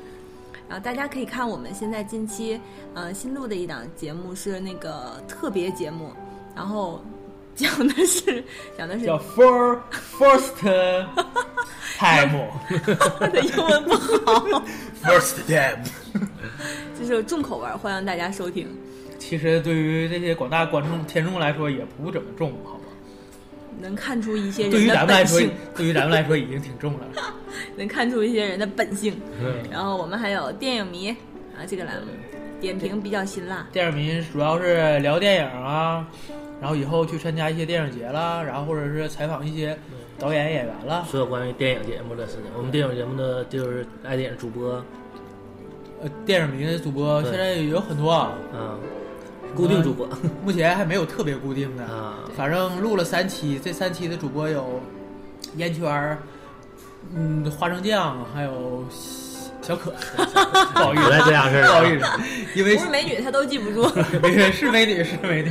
[0.72, 2.58] 然后大家可以看我们现在近期
[2.94, 6.14] 呃新录的一档节目是那个特别节目，
[6.56, 7.04] 然后
[7.54, 8.42] 讲的是
[8.78, 9.78] 讲的是叫 for
[10.18, 10.56] first
[12.00, 12.48] time，
[13.20, 14.64] 我的英文不好
[15.04, 15.84] first time，
[16.98, 18.66] 就是重口味儿，欢迎大家收听。
[19.20, 22.86] 其实对于这些广大观众听众来说也不怎么重，好吗？
[23.82, 25.38] 能看出一些人对于咱们来说，，
[25.76, 27.06] 对于咱们来说已经挺重了。
[27.82, 29.20] 能看出一些人的本性。
[29.42, 32.08] 嗯然后我们还有电影迷啊这个栏目，
[32.60, 33.68] 点评比较辛辣。
[33.72, 36.08] 电影迷主要是聊电影啊，
[36.62, 39.76] 然后以后去参加一些电影节啦，然后或者是采访一些
[40.20, 41.04] 导演演员啦。
[41.10, 44.74] 所有关于电影节目的事情，我们电影节目的就是爱电影主播，
[46.04, 48.80] 呃，电影迷的主播现在有很多啊，嗯，
[49.56, 50.08] 固定主播，
[50.44, 54.80] 目前还没有特别固定的啊，反正录了三期，这三期的主播有
[55.58, 56.20] 烟圈儿，
[57.14, 58.86] 嗯，花生酱，还有
[59.62, 59.92] 小可，
[60.74, 63.84] 不好意思，这样式儿啊不好意思，因为不是美女，她都记不住。
[64.22, 65.50] 没事，是美女，是美女。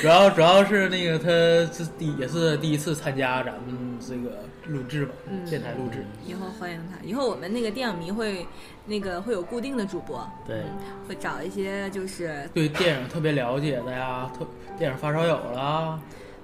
[0.00, 1.28] 主要主要是那个，她
[1.72, 6.04] 是第也是第一次参加咱们这个录制吧，嗯电台录制。
[6.26, 6.98] 以后欢迎她。
[7.02, 8.46] 以后我们那个电影迷会
[8.84, 10.62] 那个会有固定的主播，对，
[11.08, 15.98] 会找一些就是对电影特别了解的呀，特电影发烧友啦。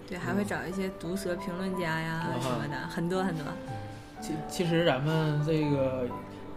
[0.08, 3.44] 对，还会找一些毒舌评论家呀啊什么的，很多很多。
[4.24, 6.08] 其其实咱们这个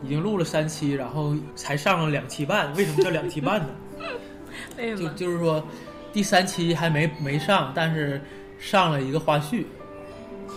[0.01, 2.73] 已经录了三期，然后才上了两期半。
[2.75, 3.67] 为什么叫两期半呢？
[4.77, 5.09] 就 为什么？
[5.15, 5.61] 就是说，
[6.13, 8.21] 第三期还没没上，但是
[8.57, 9.65] 上了一个花絮。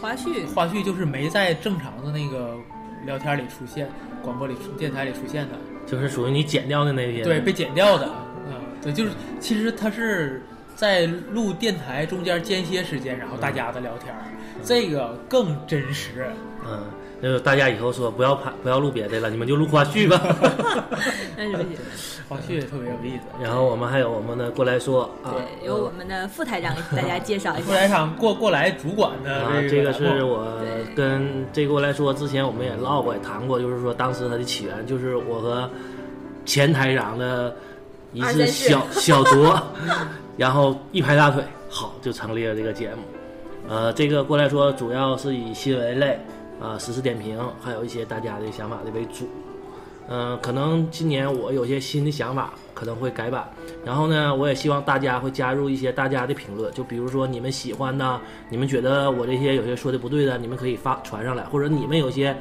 [0.00, 2.56] 花絮花絮就是没在正常的那个
[3.04, 3.88] 聊天里出现，
[4.22, 5.58] 广播里、电台里出现的。
[5.86, 8.08] 就是属于你剪掉的那些，对，被剪掉的。
[8.46, 10.42] 嗯，对，就是其实它是
[10.76, 14.22] 在录电台中间间歇时间，然后大家的聊天儿，
[14.64, 16.26] 这个更真实。
[16.66, 16.84] 嗯，
[17.22, 20.20] 就是大家以后说不要拍，不要录别的了，你们就录花絮吧。
[21.36, 21.76] 那是不行。
[22.28, 23.24] 花絮也特别有意思。
[23.42, 27.88] 然后我们还有我们的过来说啊，对，由我们的副台长给大家介绍一下副台。
[27.88, 30.46] 长过过来主管的啊，这这个是我
[30.94, 35.68] 跟这个过来说，之前我们也唠过，也谈过，就是说当时它的起源就是我和
[36.44, 37.52] 前台长的
[38.12, 39.60] 一次小小酌，
[40.36, 43.02] 然后一拍大腿，好就成立了这个节目。
[43.68, 46.18] 呃，这个过来说主要是以新闻类
[46.60, 49.28] 啊、实时点评，还有一些大家的想法的为主。
[50.12, 53.48] 嗯、可能今年我有些新的想法，可能会改版。
[53.84, 62.36] 然后呢，我也希望大家会加入一些大家的评论，就比如说你们喜欢的，你们觉得我这些有些说的不对的，你们可以发传上来，或者你们有些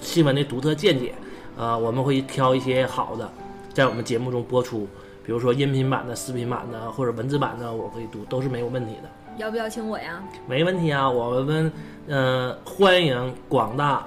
[0.00, 1.14] 新闻的独特见解，
[1.58, 3.30] 呃，我们会挑一些好的，
[3.74, 4.88] 在我们节目中播出。
[5.22, 9.10] 比如说音频版的、视频版的或者文字版的，我可以读，都是没有问题的。
[9.40, 10.22] 要不要请我呀？
[10.46, 11.72] 没问题啊，我们
[12.08, 14.06] 呃欢迎广大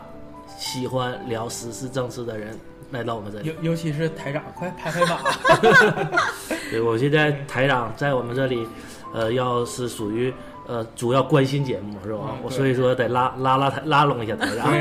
[0.60, 2.56] 喜欢聊时事政治的人
[2.91, 3.48] 来到我们这里。
[3.48, 5.17] 尤尤其是台长，快拍拍马。
[6.69, 8.67] 对，我现在台长在我们这里，
[9.12, 10.32] 呃，要是属于
[10.67, 12.36] 呃主要关心节目是吧？
[12.41, 14.71] 我所以说得拉拉拉台拉拢一下台长。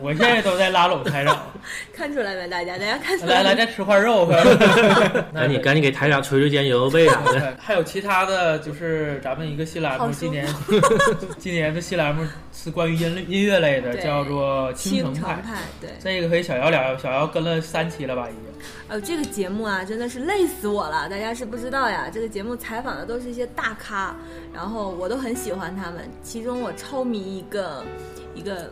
[0.00, 1.36] 我现在都在拉拢台长。
[1.94, 2.48] 看出来没？
[2.48, 3.54] 大家，大家看出来来，来？
[3.54, 4.26] 再吃块肉。
[5.34, 7.54] 赶紧赶紧给台长捶捶肩、揉揉背啥的。
[7.58, 10.46] 还有其他的就是咱们一个新栏目，今年
[11.38, 12.24] 今年的新栏目
[12.62, 15.36] 是关于音音乐类的，叫做青青城派。
[15.36, 15.90] 派，对。
[15.98, 18.28] 这个和小姚聊，小姚跟了三期了吧？
[18.28, 18.42] 已经。
[18.86, 21.08] 呃，这个节目啊，真的是累死我了。
[21.08, 24.14] 大家是不知道呀，这个节目采访的都是一些大咖，
[24.52, 26.06] 然后我都很喜欢他们。
[26.22, 27.82] 其中我超迷一个
[28.34, 28.70] 一个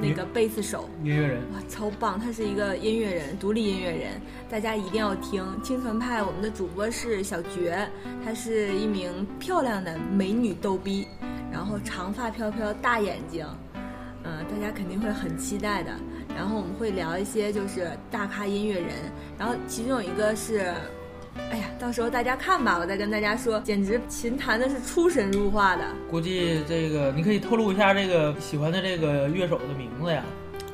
[0.00, 2.18] 那个贝斯手，音乐人哇，超棒！
[2.18, 4.20] 他是一个音乐人，独立音乐人，
[4.50, 5.46] 大家一定要听。
[5.62, 7.88] 青城派，我们的主播是小绝，
[8.24, 11.06] 她是一名漂亮的美女逗逼，
[11.52, 13.46] 然后长发飘飘，大眼睛，
[14.24, 15.90] 嗯、大家肯定会很期待的。
[16.36, 18.90] 然后我们会聊一些就是大咖音乐人，
[19.38, 20.72] 然后其中有一个是。
[21.52, 25.84] 哎呀，到时候大家看吧，我再跟大家说，简直琴弹的是出神入化的。
[26.10, 30.24] 估计这个你可以透露一下这个喜欢的这个乐手的名字呀。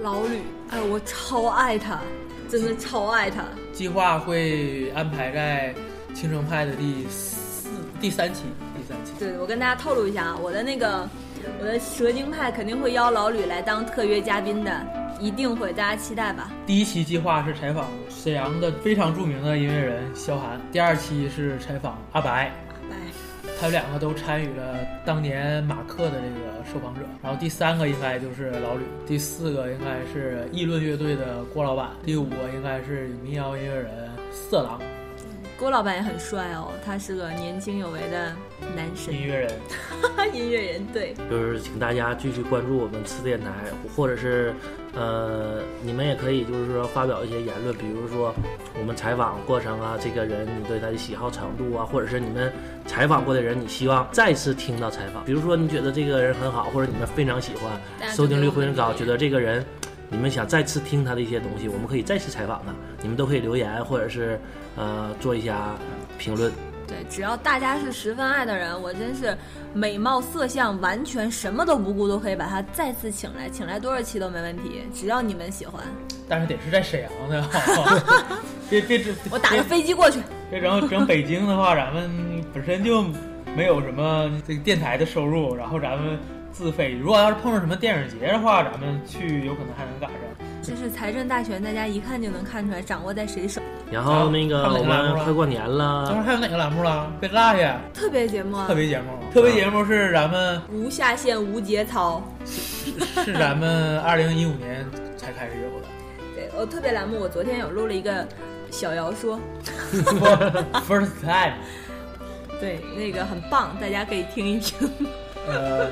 [0.00, 0.38] 老吕，
[0.70, 2.00] 哎，我超爱他，
[2.48, 3.44] 真的超爱他。
[3.74, 5.74] 计划会安排在
[6.14, 7.68] 青城派的第四、
[8.00, 8.44] 第三期，
[9.18, 11.08] 对，我跟大家透露一下啊，我的那个
[11.60, 14.86] 我的蛇精派肯定会邀老吕来当特约嘉宾的，
[15.20, 16.50] 一定会，大家期待吧。
[16.66, 22.52] 第一期计划是采访沈阳的非常著名的音乐人萧寒，第二期是采访阿白。
[23.60, 34.80] 他们两个都参与了当年马克的这个受访者，然后第三个应该就是老吕，第四个应该是议论乐队的郭老板，第五个应该是民谣音乐人色狼。
[35.56, 38.32] 郭老板也很帅哦，他是个年轻有为的
[38.74, 39.52] 男神音乐人，
[40.34, 41.14] 音乐人对。
[41.30, 43.50] 就是请大家继续关注我们次电台，
[43.94, 44.52] 或者是
[44.94, 48.34] 呃，你们也可以就是说发表一些言论，比如说
[48.78, 52.52] 我们采访过程啊，这个人你对他的喜好程度啊，或者是你们
[52.84, 59.64] 采访过的人，你希望再次听到采访，比如说你觉得这个人很好，或者你们非常喜欢，收听率非常高，觉得这个人。
[60.10, 64.40] 你们想再次听他的一些东西，我们可以再次采访他，你们都可以留言或者是
[64.76, 65.74] 呃做一下
[66.18, 66.52] 评论。
[66.86, 69.36] 对，只要大家是十分爱的人，我真是
[69.72, 75.82] 美貌色相完全什么都不顾，都可以把他再次请来，请来多少期都没问题，只要你们喜欢。
[76.28, 77.42] 但是得是在沈阳的，
[78.68, 80.20] 别别整，我打个飞机过去。
[80.50, 83.02] 别整整北京的话，咱们本身就
[83.56, 86.18] 没有什么这个电台的收入，然后咱们。
[86.54, 90.18] 自费，如果要是碰上什么电影节的话，咱们去有可能还能赶上。
[90.62, 93.60] 这是财政大权，大家一看就能看出来掌握在谁手。
[93.90, 97.12] 然后那个我们快过年了，等会儿还有哪个栏目了？
[97.20, 97.80] 别落下。
[97.92, 98.64] 特别节目。
[98.68, 104.86] 特别节目，特别节目是咱们无下限、无节操，是咱们二零一五年
[105.16, 105.86] 才开始有的。
[106.36, 108.26] 对，我特别栏目，我昨天有录了一个
[108.70, 109.38] 小姚说。
[110.88, 111.56] First time。
[112.60, 114.88] 对，那个很棒，大家可以听一听。
[115.48, 115.90] 呃。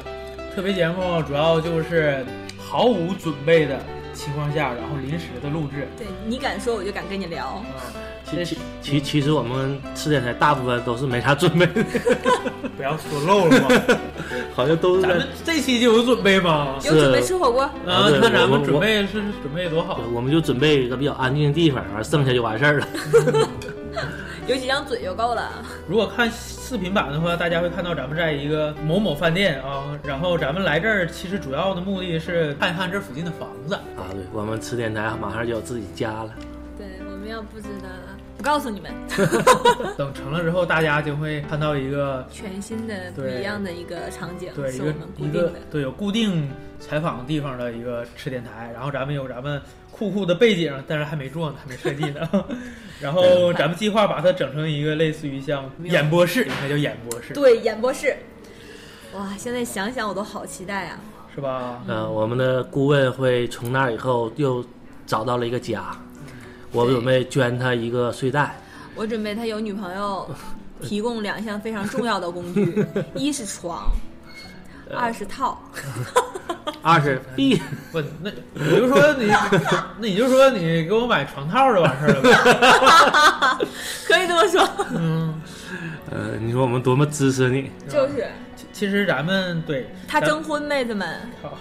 [0.55, 2.25] 特别节目主要就是
[2.59, 3.79] 毫无准备的
[4.13, 5.89] 情况下，然后临时的录制。
[5.97, 7.63] 对你敢说，我就敢跟你聊。
[8.25, 11.85] 其实其其实我们吃电台大部分都是没啥准备的，
[12.77, 13.69] 不要说漏了嘛。
[14.55, 16.79] 好像都是咱们这期就有准备吗？
[16.85, 18.09] 有准备吃火锅啊！
[18.11, 19.13] 你看咱们准备是
[19.43, 22.89] 准备多好，我们就准备一个比较安静的地方，完剩下就完事儿了。
[24.49, 25.65] 有几张嘴就够了。
[25.89, 34.11] 如果看视频版的话，大家会看到咱们在一个某某饭店啊，然后咱们来这儿其实主要的目的是看一看这附近的房子啊。
[34.11, 36.35] 对，我们吃电台马上就有自己家了。
[36.77, 37.89] 对，我们要布置的
[38.37, 38.91] 不告诉你们。
[39.97, 46.51] 等成了之后，大家就会看到一个全新的、不一样的一个场景，对，一个一个对有固定
[46.81, 49.63] 采访地方的一个吃电台，然后咱们有咱们。
[49.93, 52.27] 酷酷的背景，但是还没做呢，还没设计呢。
[53.03, 57.35] 然后咱们计划把它整成一个类似于像演播室，应该叫演播室。
[57.35, 58.17] 对，演播室。
[59.15, 60.99] 哇，现在想想我都好期待啊！
[61.35, 61.83] 是吧？
[61.89, 64.65] 嗯，我们的顾问会从那以后又
[65.07, 65.85] 找到了一个家，
[66.71, 68.57] 我准备捐他一个睡袋。
[68.95, 70.31] 我准备他有女朋友，
[70.81, 72.87] 提供两项非常重要的工具：
[73.17, 73.91] 一是床，
[74.97, 75.61] 二十套。
[76.83, 83.59] 二十 B，不，那你就说你，那你就说你给我买床套就完事儿了，
[84.07, 84.69] 可以这么说。
[84.91, 85.41] 嗯，
[86.11, 88.27] 呃，你说我们多么支持你，就是。
[88.73, 91.21] 其实咱们对他征婚，妹子们。
[91.43, 91.59] 好，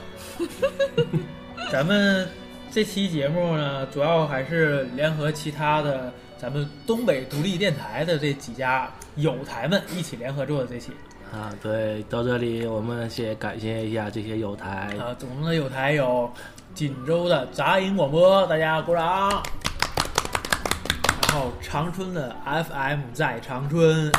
[1.71, 2.27] 咱们
[2.71, 10.91] 这期节目呢，主要还是联合其他的咱们东北独立电台的这几家友台们一起联合做的这期。
[11.31, 16.29] 啊，对，到这里我们先感谢一下这些友台啊，我们的友台有
[16.75, 19.41] 锦州的杂音广播，大家鼓掌；
[21.21, 24.11] 然后长春的 FM 在长春，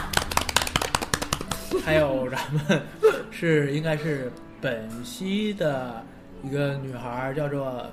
[1.85, 2.81] 还有咱们
[3.31, 6.03] 是应该是本溪的
[6.42, 7.85] 一个女孩叫做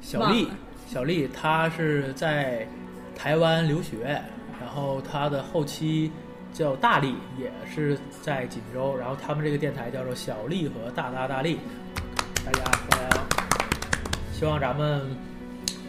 [0.00, 0.48] 小丽，
[0.88, 2.66] 小丽她是在
[3.14, 4.18] 台湾留学，
[4.58, 6.10] 然后她的后期。
[6.54, 11.58] 叫大力，也是在锦州，然后他们这个电台叫做小力和大大大力，
[12.46, 13.24] 大家欢迎。
[14.32, 15.02] 希望咱们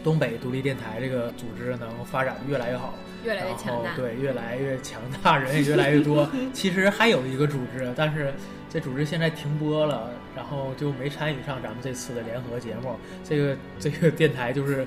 [0.02, 2.92] 东北独立电台这个组织能发展越来越好，
[3.24, 6.28] 越来越强大，对，越来越强大，人也越来越多。
[6.52, 8.34] 其实还有一个组织，但是
[8.68, 12.96] 这组织现在停播了，然后就没参与上咱们这次的联合节目。
[13.22, 14.84] 这个这个电台就是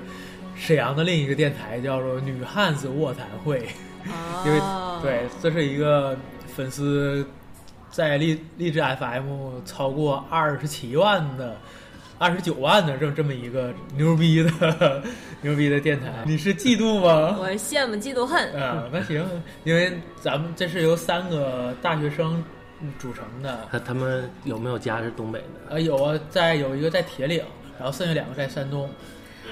[0.54, 3.66] 沈阳的另一个电台，叫做女汉子卧谈会。
[4.44, 4.60] 因为
[5.02, 6.16] 对，这是一个
[6.54, 7.26] 粉丝
[7.90, 11.56] 在荔荔枝 FM 超过二十七万的、
[12.18, 15.02] 二十九万的这这么一个牛逼的
[15.42, 17.36] 牛逼的电台，你是嫉妒吗？
[17.40, 18.84] 我羡慕嫉妒恨啊！
[18.92, 19.26] 那行，
[19.64, 22.44] 因为咱们这是由三个大学生
[22.98, 23.66] 组成的。
[23.72, 25.74] 他他们有没有家是东北的？
[25.74, 27.42] 啊，有啊，在有一个在铁岭，
[27.78, 28.90] 然后剩下两个在山东，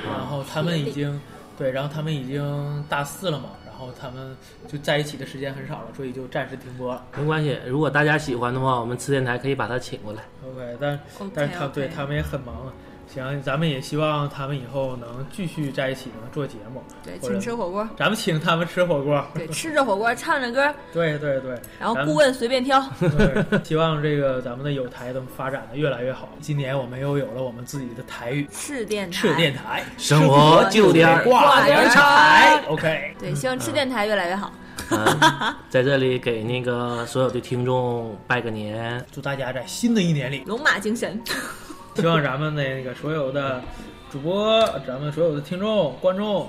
[0.06, 1.18] 然后他们已经
[1.56, 3.46] 对，然后他们已经大四了嘛。
[3.78, 4.36] 然后他们
[4.66, 7.06] 就在一起的时间很少了，所以就暂时停播了。
[7.16, 10.24] 没关系，如果大家喜欢的话，我们次电台可以把他请过来。
[10.44, 10.98] OK，但
[11.32, 12.72] 但是他对他们也很忙。
[13.12, 16.82] 行，咱们也希望他们以后能继续在一起，能做节目。
[17.02, 17.88] 对，请吃火锅。
[17.96, 19.24] 咱们请他们吃火锅。
[19.34, 20.72] 对，吃着火锅，唱着歌。
[20.92, 21.58] 对对对。
[21.80, 22.80] 然后顾问随便挑。
[23.00, 26.28] 对希望这个咱们的有台能发展的越来越好。
[26.40, 28.46] 今年我们又有了我们自己的台语。
[28.52, 29.16] 赤电台。
[29.20, 29.82] 赤电台。
[29.96, 32.62] 生活就点挂点彩。
[32.68, 33.14] OK。
[33.18, 34.52] 对，希望赤电台越来越好。
[34.90, 35.20] 嗯，
[35.68, 41.20] 在这里给那个所有的听众拜个年，祝大家在新的一年里龙马精神。
[41.98, 43.60] 希望咱们的那个所有的
[44.08, 46.48] 主播，咱们所有的听众、观众，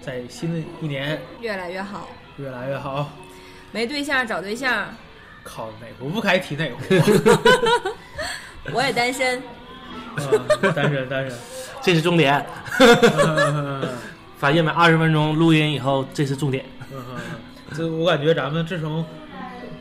[0.00, 3.10] 在新的一年越来越好，越来越好。
[3.72, 4.86] 没对象找对象。
[5.42, 6.78] 靠，哪壶不开提哪壶。
[8.72, 9.42] 我也单身。
[10.76, 11.36] 单身，单身，
[11.82, 12.46] 这是重点。
[14.38, 14.70] 发现没？
[14.70, 16.64] 二十分钟录音以后，这是重点。
[17.76, 19.04] 这我感觉咱们自从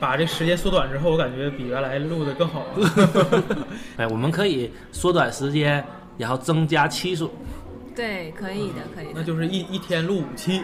[0.04, 3.43] 把这时间缩短之后，我感觉比原来录的更好了。
[3.95, 5.82] 哎，我们可以缩短时间，
[6.18, 7.34] 然后增加期数。
[7.95, 9.12] 对，可以的，可以的。
[9.16, 10.62] 那就是一一天录五期，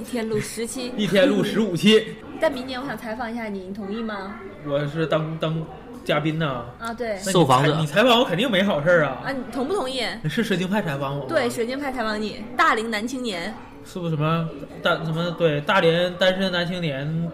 [0.00, 2.02] 一天录十期，一天录十五期。
[2.40, 4.36] 但明年我想采访一下你，你同意吗？
[4.66, 5.62] 我是当当
[6.02, 6.64] 嘉宾呢。
[6.78, 7.18] 啊，对。
[7.18, 9.20] 受访者，你采访我肯定没好事啊。
[9.22, 10.02] 啊，你同不同意？
[10.30, 11.26] 是水晶派采访我。
[11.28, 13.52] 对，水晶派采访你，大龄男青年。
[13.84, 14.48] 是不是什么
[14.82, 17.30] 大什么对大连单身男青年？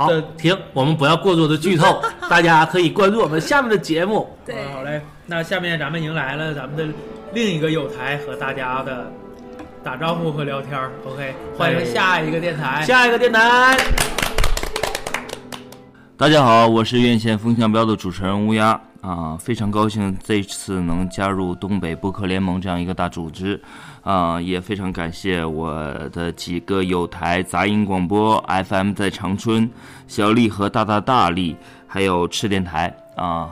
[0.00, 4.34] 好，停，我们不要过多的剧透， 大家可以关注我们下面的节目。
[4.46, 6.90] 对，好嘞，那下面咱们迎来了咱们的
[7.34, 9.12] 另一个有台和大家的
[9.84, 10.80] 打招呼和聊天。
[11.04, 13.76] OK，欢迎下一个电台，下一个电台。
[16.16, 23.60] 大家好，我是院线风向标的主持人乌鸦啊，非常高兴这次能加入东北播客联盟这样一个大组织
[24.02, 25.72] 啊，也非常感谢我
[26.12, 29.68] 的几个有台杂音广播 FM 在长春、
[30.06, 33.50] 小丽和大大大力，还有赤电台啊，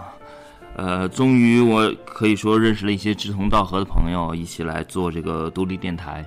[0.76, 6.24] 呃，终于我可以说认识了一些志同道合的朋友，一起来做这个独立电台。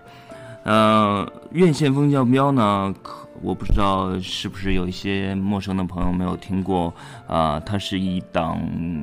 [0.63, 2.93] 呃，院线风向标呢，
[3.41, 6.93] 我不知道是不是有一些陌生的朋友没有听过。
[7.27, 8.59] 啊，它是一档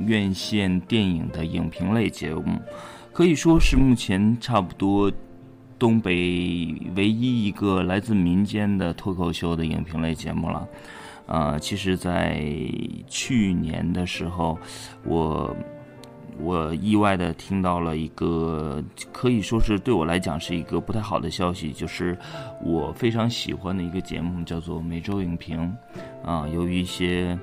[0.06, 2.60] 院线电影的影评类节目，
[3.12, 5.10] 可以说是目前差不多
[5.78, 6.12] 东北
[6.94, 10.68] 唯一一个来自民间的脱口秀的影评类节目了。
[11.26, 12.42] 啊，其实，在
[13.06, 14.58] 去年的时候，
[15.04, 15.56] 我。
[16.40, 22.16] 我意外的听到了一个可以说是对我来讲是一个不太好的消息，就是
[22.62, 25.74] 我非常喜欢的一个节目叫做《每周影评》，
[26.28, 27.36] 啊，由于一些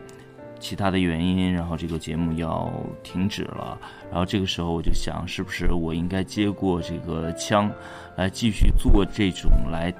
[0.59, 2.71] 其他的原因，然后这个节目要
[3.03, 3.77] 停止了。
[4.09, 7.69] 然后这个时候我就想，是不是我应该接过这个枪，
[8.15, 9.93] 来继续做这种来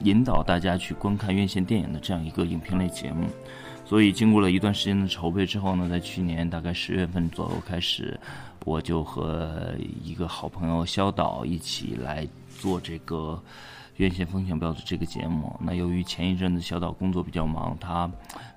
[0.00, 3.26] 引导大家去观看院线电影的这样一个影评类节目。
[3.92, 8.18] 所以，经过了一段时间的筹备之后呢，在去年大概十月份左右开始，
[8.64, 9.70] 我就和
[10.02, 12.26] 一个好朋友肖导一起来
[12.58, 13.38] 做这个
[13.96, 15.54] 院线风向标的这个节目。
[15.60, 18.10] 那由于前一阵子肖导工作比较忙，他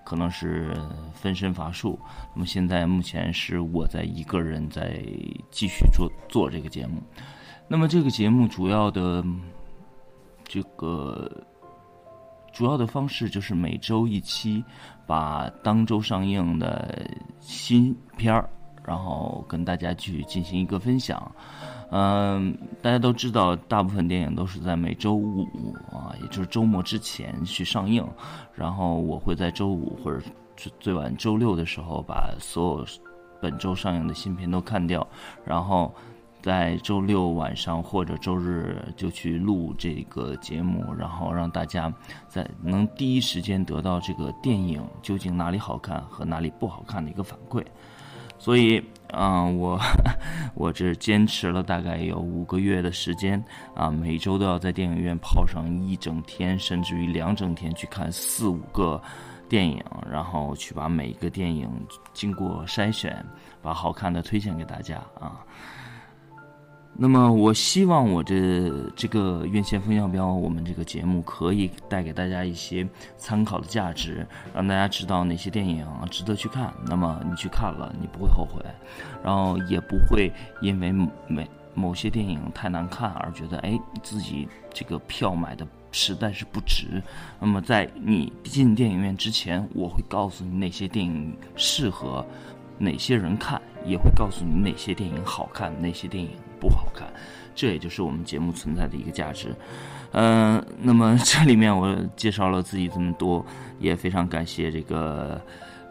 [0.05, 0.73] 可能是
[1.13, 1.99] 分身乏术。
[2.33, 5.03] 那么现在目前是我在一个人在
[5.51, 7.03] 继续做做这个节目。
[7.67, 9.21] 那么这个节目主要的
[10.45, 11.29] 这个。
[12.53, 14.63] 主要的方式就是每周一期，
[15.05, 17.07] 把当周上映的
[17.39, 18.49] 新片儿，
[18.83, 21.31] 然后跟大家去进行一个分享。
[21.91, 25.45] 嗯，大家都知道，大部分电影都是在每周五
[25.91, 28.05] 啊，也就是周末之前去上映。
[28.53, 30.21] 然后我会在周五或者
[30.79, 32.85] 最晚周六的时候，把所有
[33.39, 35.07] 本周上映的新片都看掉，
[35.45, 35.93] 然后。
[36.45, 41.91] 在周六晚上或者周日就去录这个节目，然后让大家
[42.27, 47.65] 在能第一时间得到这个电影究竟哪里好看和哪里不好看的一个反馈。
[48.37, 48.79] 所以，
[49.11, 49.79] 嗯，我
[50.53, 53.43] 我这坚持了大概有五个月的时间
[53.73, 59.01] 啊，每周都要在电影院泡上一整天，甚至于两整天去看四五个
[59.49, 61.67] 电影，然后去把每一个电影
[62.13, 63.25] 经过筛选，
[63.63, 65.43] 把好看的推荐给大家啊。
[66.97, 72.87] 那么，我希望我这这个院线风向标，我们这个节目可以带给大家一些
[73.17, 76.73] 参考的价值，让大家知道哪些电影值得去看。
[76.87, 78.63] 那么你去看了，你不会后悔，
[79.21, 80.31] 然后也不会
[80.61, 80.89] 因为
[81.27, 87.03] 每某些电影太难看而觉得哎自己这个票买的实在是不值。
[87.41, 92.25] 那么在你进电影院之前，我会告诉你哪些电影适合
[92.77, 96.29] 哪些人看，也会告诉你哪些电影好看，哪些电影。
[96.69, 97.07] 不好看，
[97.53, 99.55] 这也就是我们节目存在的一个价值。
[100.11, 103.45] 嗯，那么这里面我介绍了自己这么多，
[103.79, 105.41] 也非常感谢这个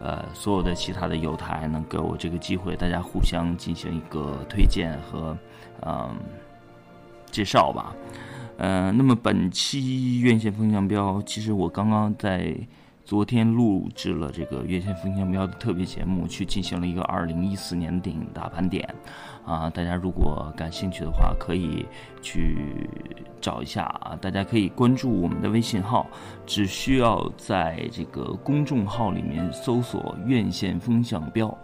[0.00, 5.36] 呃所有的其他的友台能给我这个机会，大家互相进行一个推荐和
[5.82, 6.16] 嗯
[7.30, 7.94] 介绍吧。
[8.56, 12.56] 嗯，那么本期院线风向标，其实我刚刚在
[13.04, 18.88] 昨天录制了这个院线风向标的特别节目，去进行了一个二零一四年的电影大盘点。
[19.44, 21.84] 啊，大家如果感兴趣的话，可以
[22.22, 22.88] 去
[23.42, 24.16] 找一下啊。
[24.18, 26.06] 大家可以关注我们的微信号，
[26.46, 31.54] 只需要在这个公众号里面搜索“院线风向标”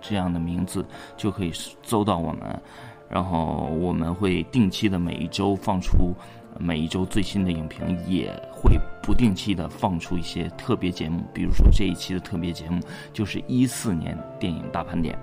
[0.00, 0.86] 这样的名字，
[1.16, 1.50] 就可以
[1.82, 2.62] 搜到我们。
[3.08, 6.14] 然后我们会定期的每一周放出
[6.58, 11.22] 每一周最新的影评，也会不定期的放出一些特别节目。
[11.32, 12.80] 比如说这一期的特别节目
[13.12, 15.18] 就是一四年电影大盘点。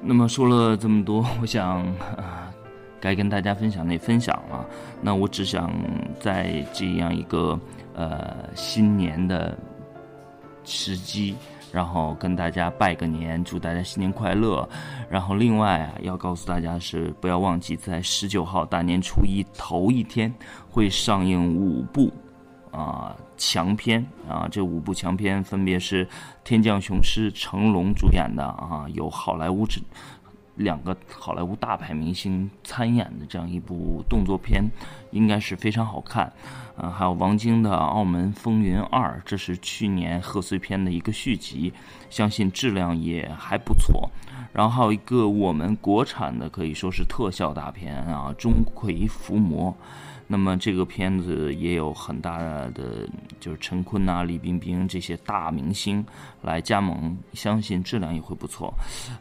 [0.00, 1.84] 那么说了这么多，我想，
[3.00, 4.64] 该跟大家分享的也分享了。
[5.02, 5.72] 那我只想
[6.20, 7.58] 在这样一个
[7.94, 9.58] 呃新年的
[10.64, 11.34] 时机，
[11.72, 14.68] 然后跟大家拜个年，祝大家新年快乐。
[15.10, 20.32] 然后另外啊，要告诉大家是不要忘记，在十九号大年初一头一天
[20.70, 22.12] 会上映五部。
[22.70, 26.04] 啊，强片啊，这五部强片分别是
[26.44, 29.80] 《天降雄狮》成龙主演的啊，有好莱坞制
[30.58, 34.62] 两个好莱坞大牌明星参演的这样一部动作片，
[35.10, 36.32] 应该是非常好看。
[36.76, 41.72] 啊，还有王晶的《澳门风云二》，这是去年贺岁片的一个续集，
[42.08, 44.08] 相信质量也还不错。
[44.52, 49.70] 然后还有一个我们国产的，可以说是特效大片啊，《钟馗伏魔》。
[50.30, 53.08] 那么这个片子也有很大的，
[53.40, 56.04] 就是陈坤呐、李冰冰这些大明星
[56.42, 58.72] 来加盟，相信质量也会不错。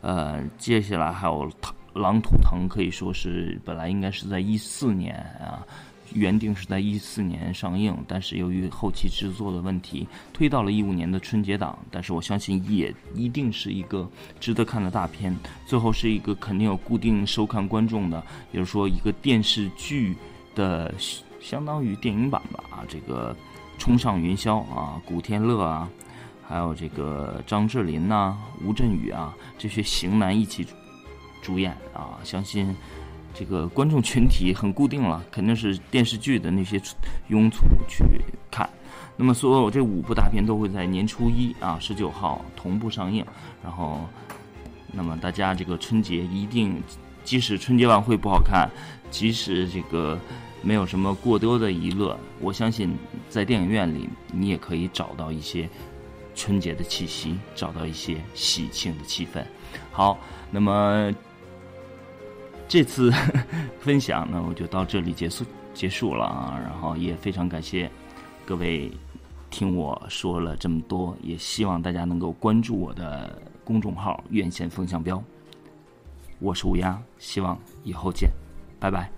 [0.02, 1.50] 呃，接下来还有
[1.94, 5.66] 《狼图腾》，可以说是本来应该是在一四年啊，
[6.14, 11.80] 原定是在一四年上映，但是由于后期制作的问题，推到了一五年的春节档。
[11.90, 14.06] 但是我相信也一定是一个
[14.42, 15.34] 值得看的大片。
[15.66, 20.14] 最后是一个肯定有固定收看观众的，也就是说一个电视剧。
[20.58, 20.92] 的
[21.40, 23.34] 相当于电影版吧啊，这个
[23.78, 25.88] 冲上云霄啊，古天乐啊，
[26.46, 28.36] 还有这个张智霖呐、
[28.66, 30.66] 吴镇宇啊，这些型男一起
[31.44, 32.76] 主演啊，相信
[33.36, 36.80] 这个观众群体很固定了，肯定是电视剧的那些
[37.30, 38.04] 庸俗去
[38.50, 38.68] 看。
[39.16, 43.24] 那么所有这五部大片都会在年初一啊，十九号同步上映。
[43.64, 44.02] 然后，
[44.92, 46.82] 那么大家这个春节一定，
[47.24, 48.68] 即使春节晚会不好看，
[49.12, 50.20] 即使这个。
[50.68, 52.94] 没有什么过多的娱乐，我相信
[53.30, 55.70] 在电影院里你也可以找到一些
[56.36, 59.42] 春节的气息，找到一些喜庆的气氛。
[59.94, 60.20] 好，
[60.52, 61.10] 那么
[62.68, 63.10] 这次
[63.80, 66.60] 分享呢，我就到这里结束结束了啊。
[66.62, 67.90] 然后也非常感谢
[68.46, 68.92] 各位
[69.50, 75.24] 听我说了这么多，也希望大家能够关注我的公众号“院线风向标”。
[76.40, 78.30] 我是乌鸦，希望以后见，
[78.82, 79.10] 拜拜。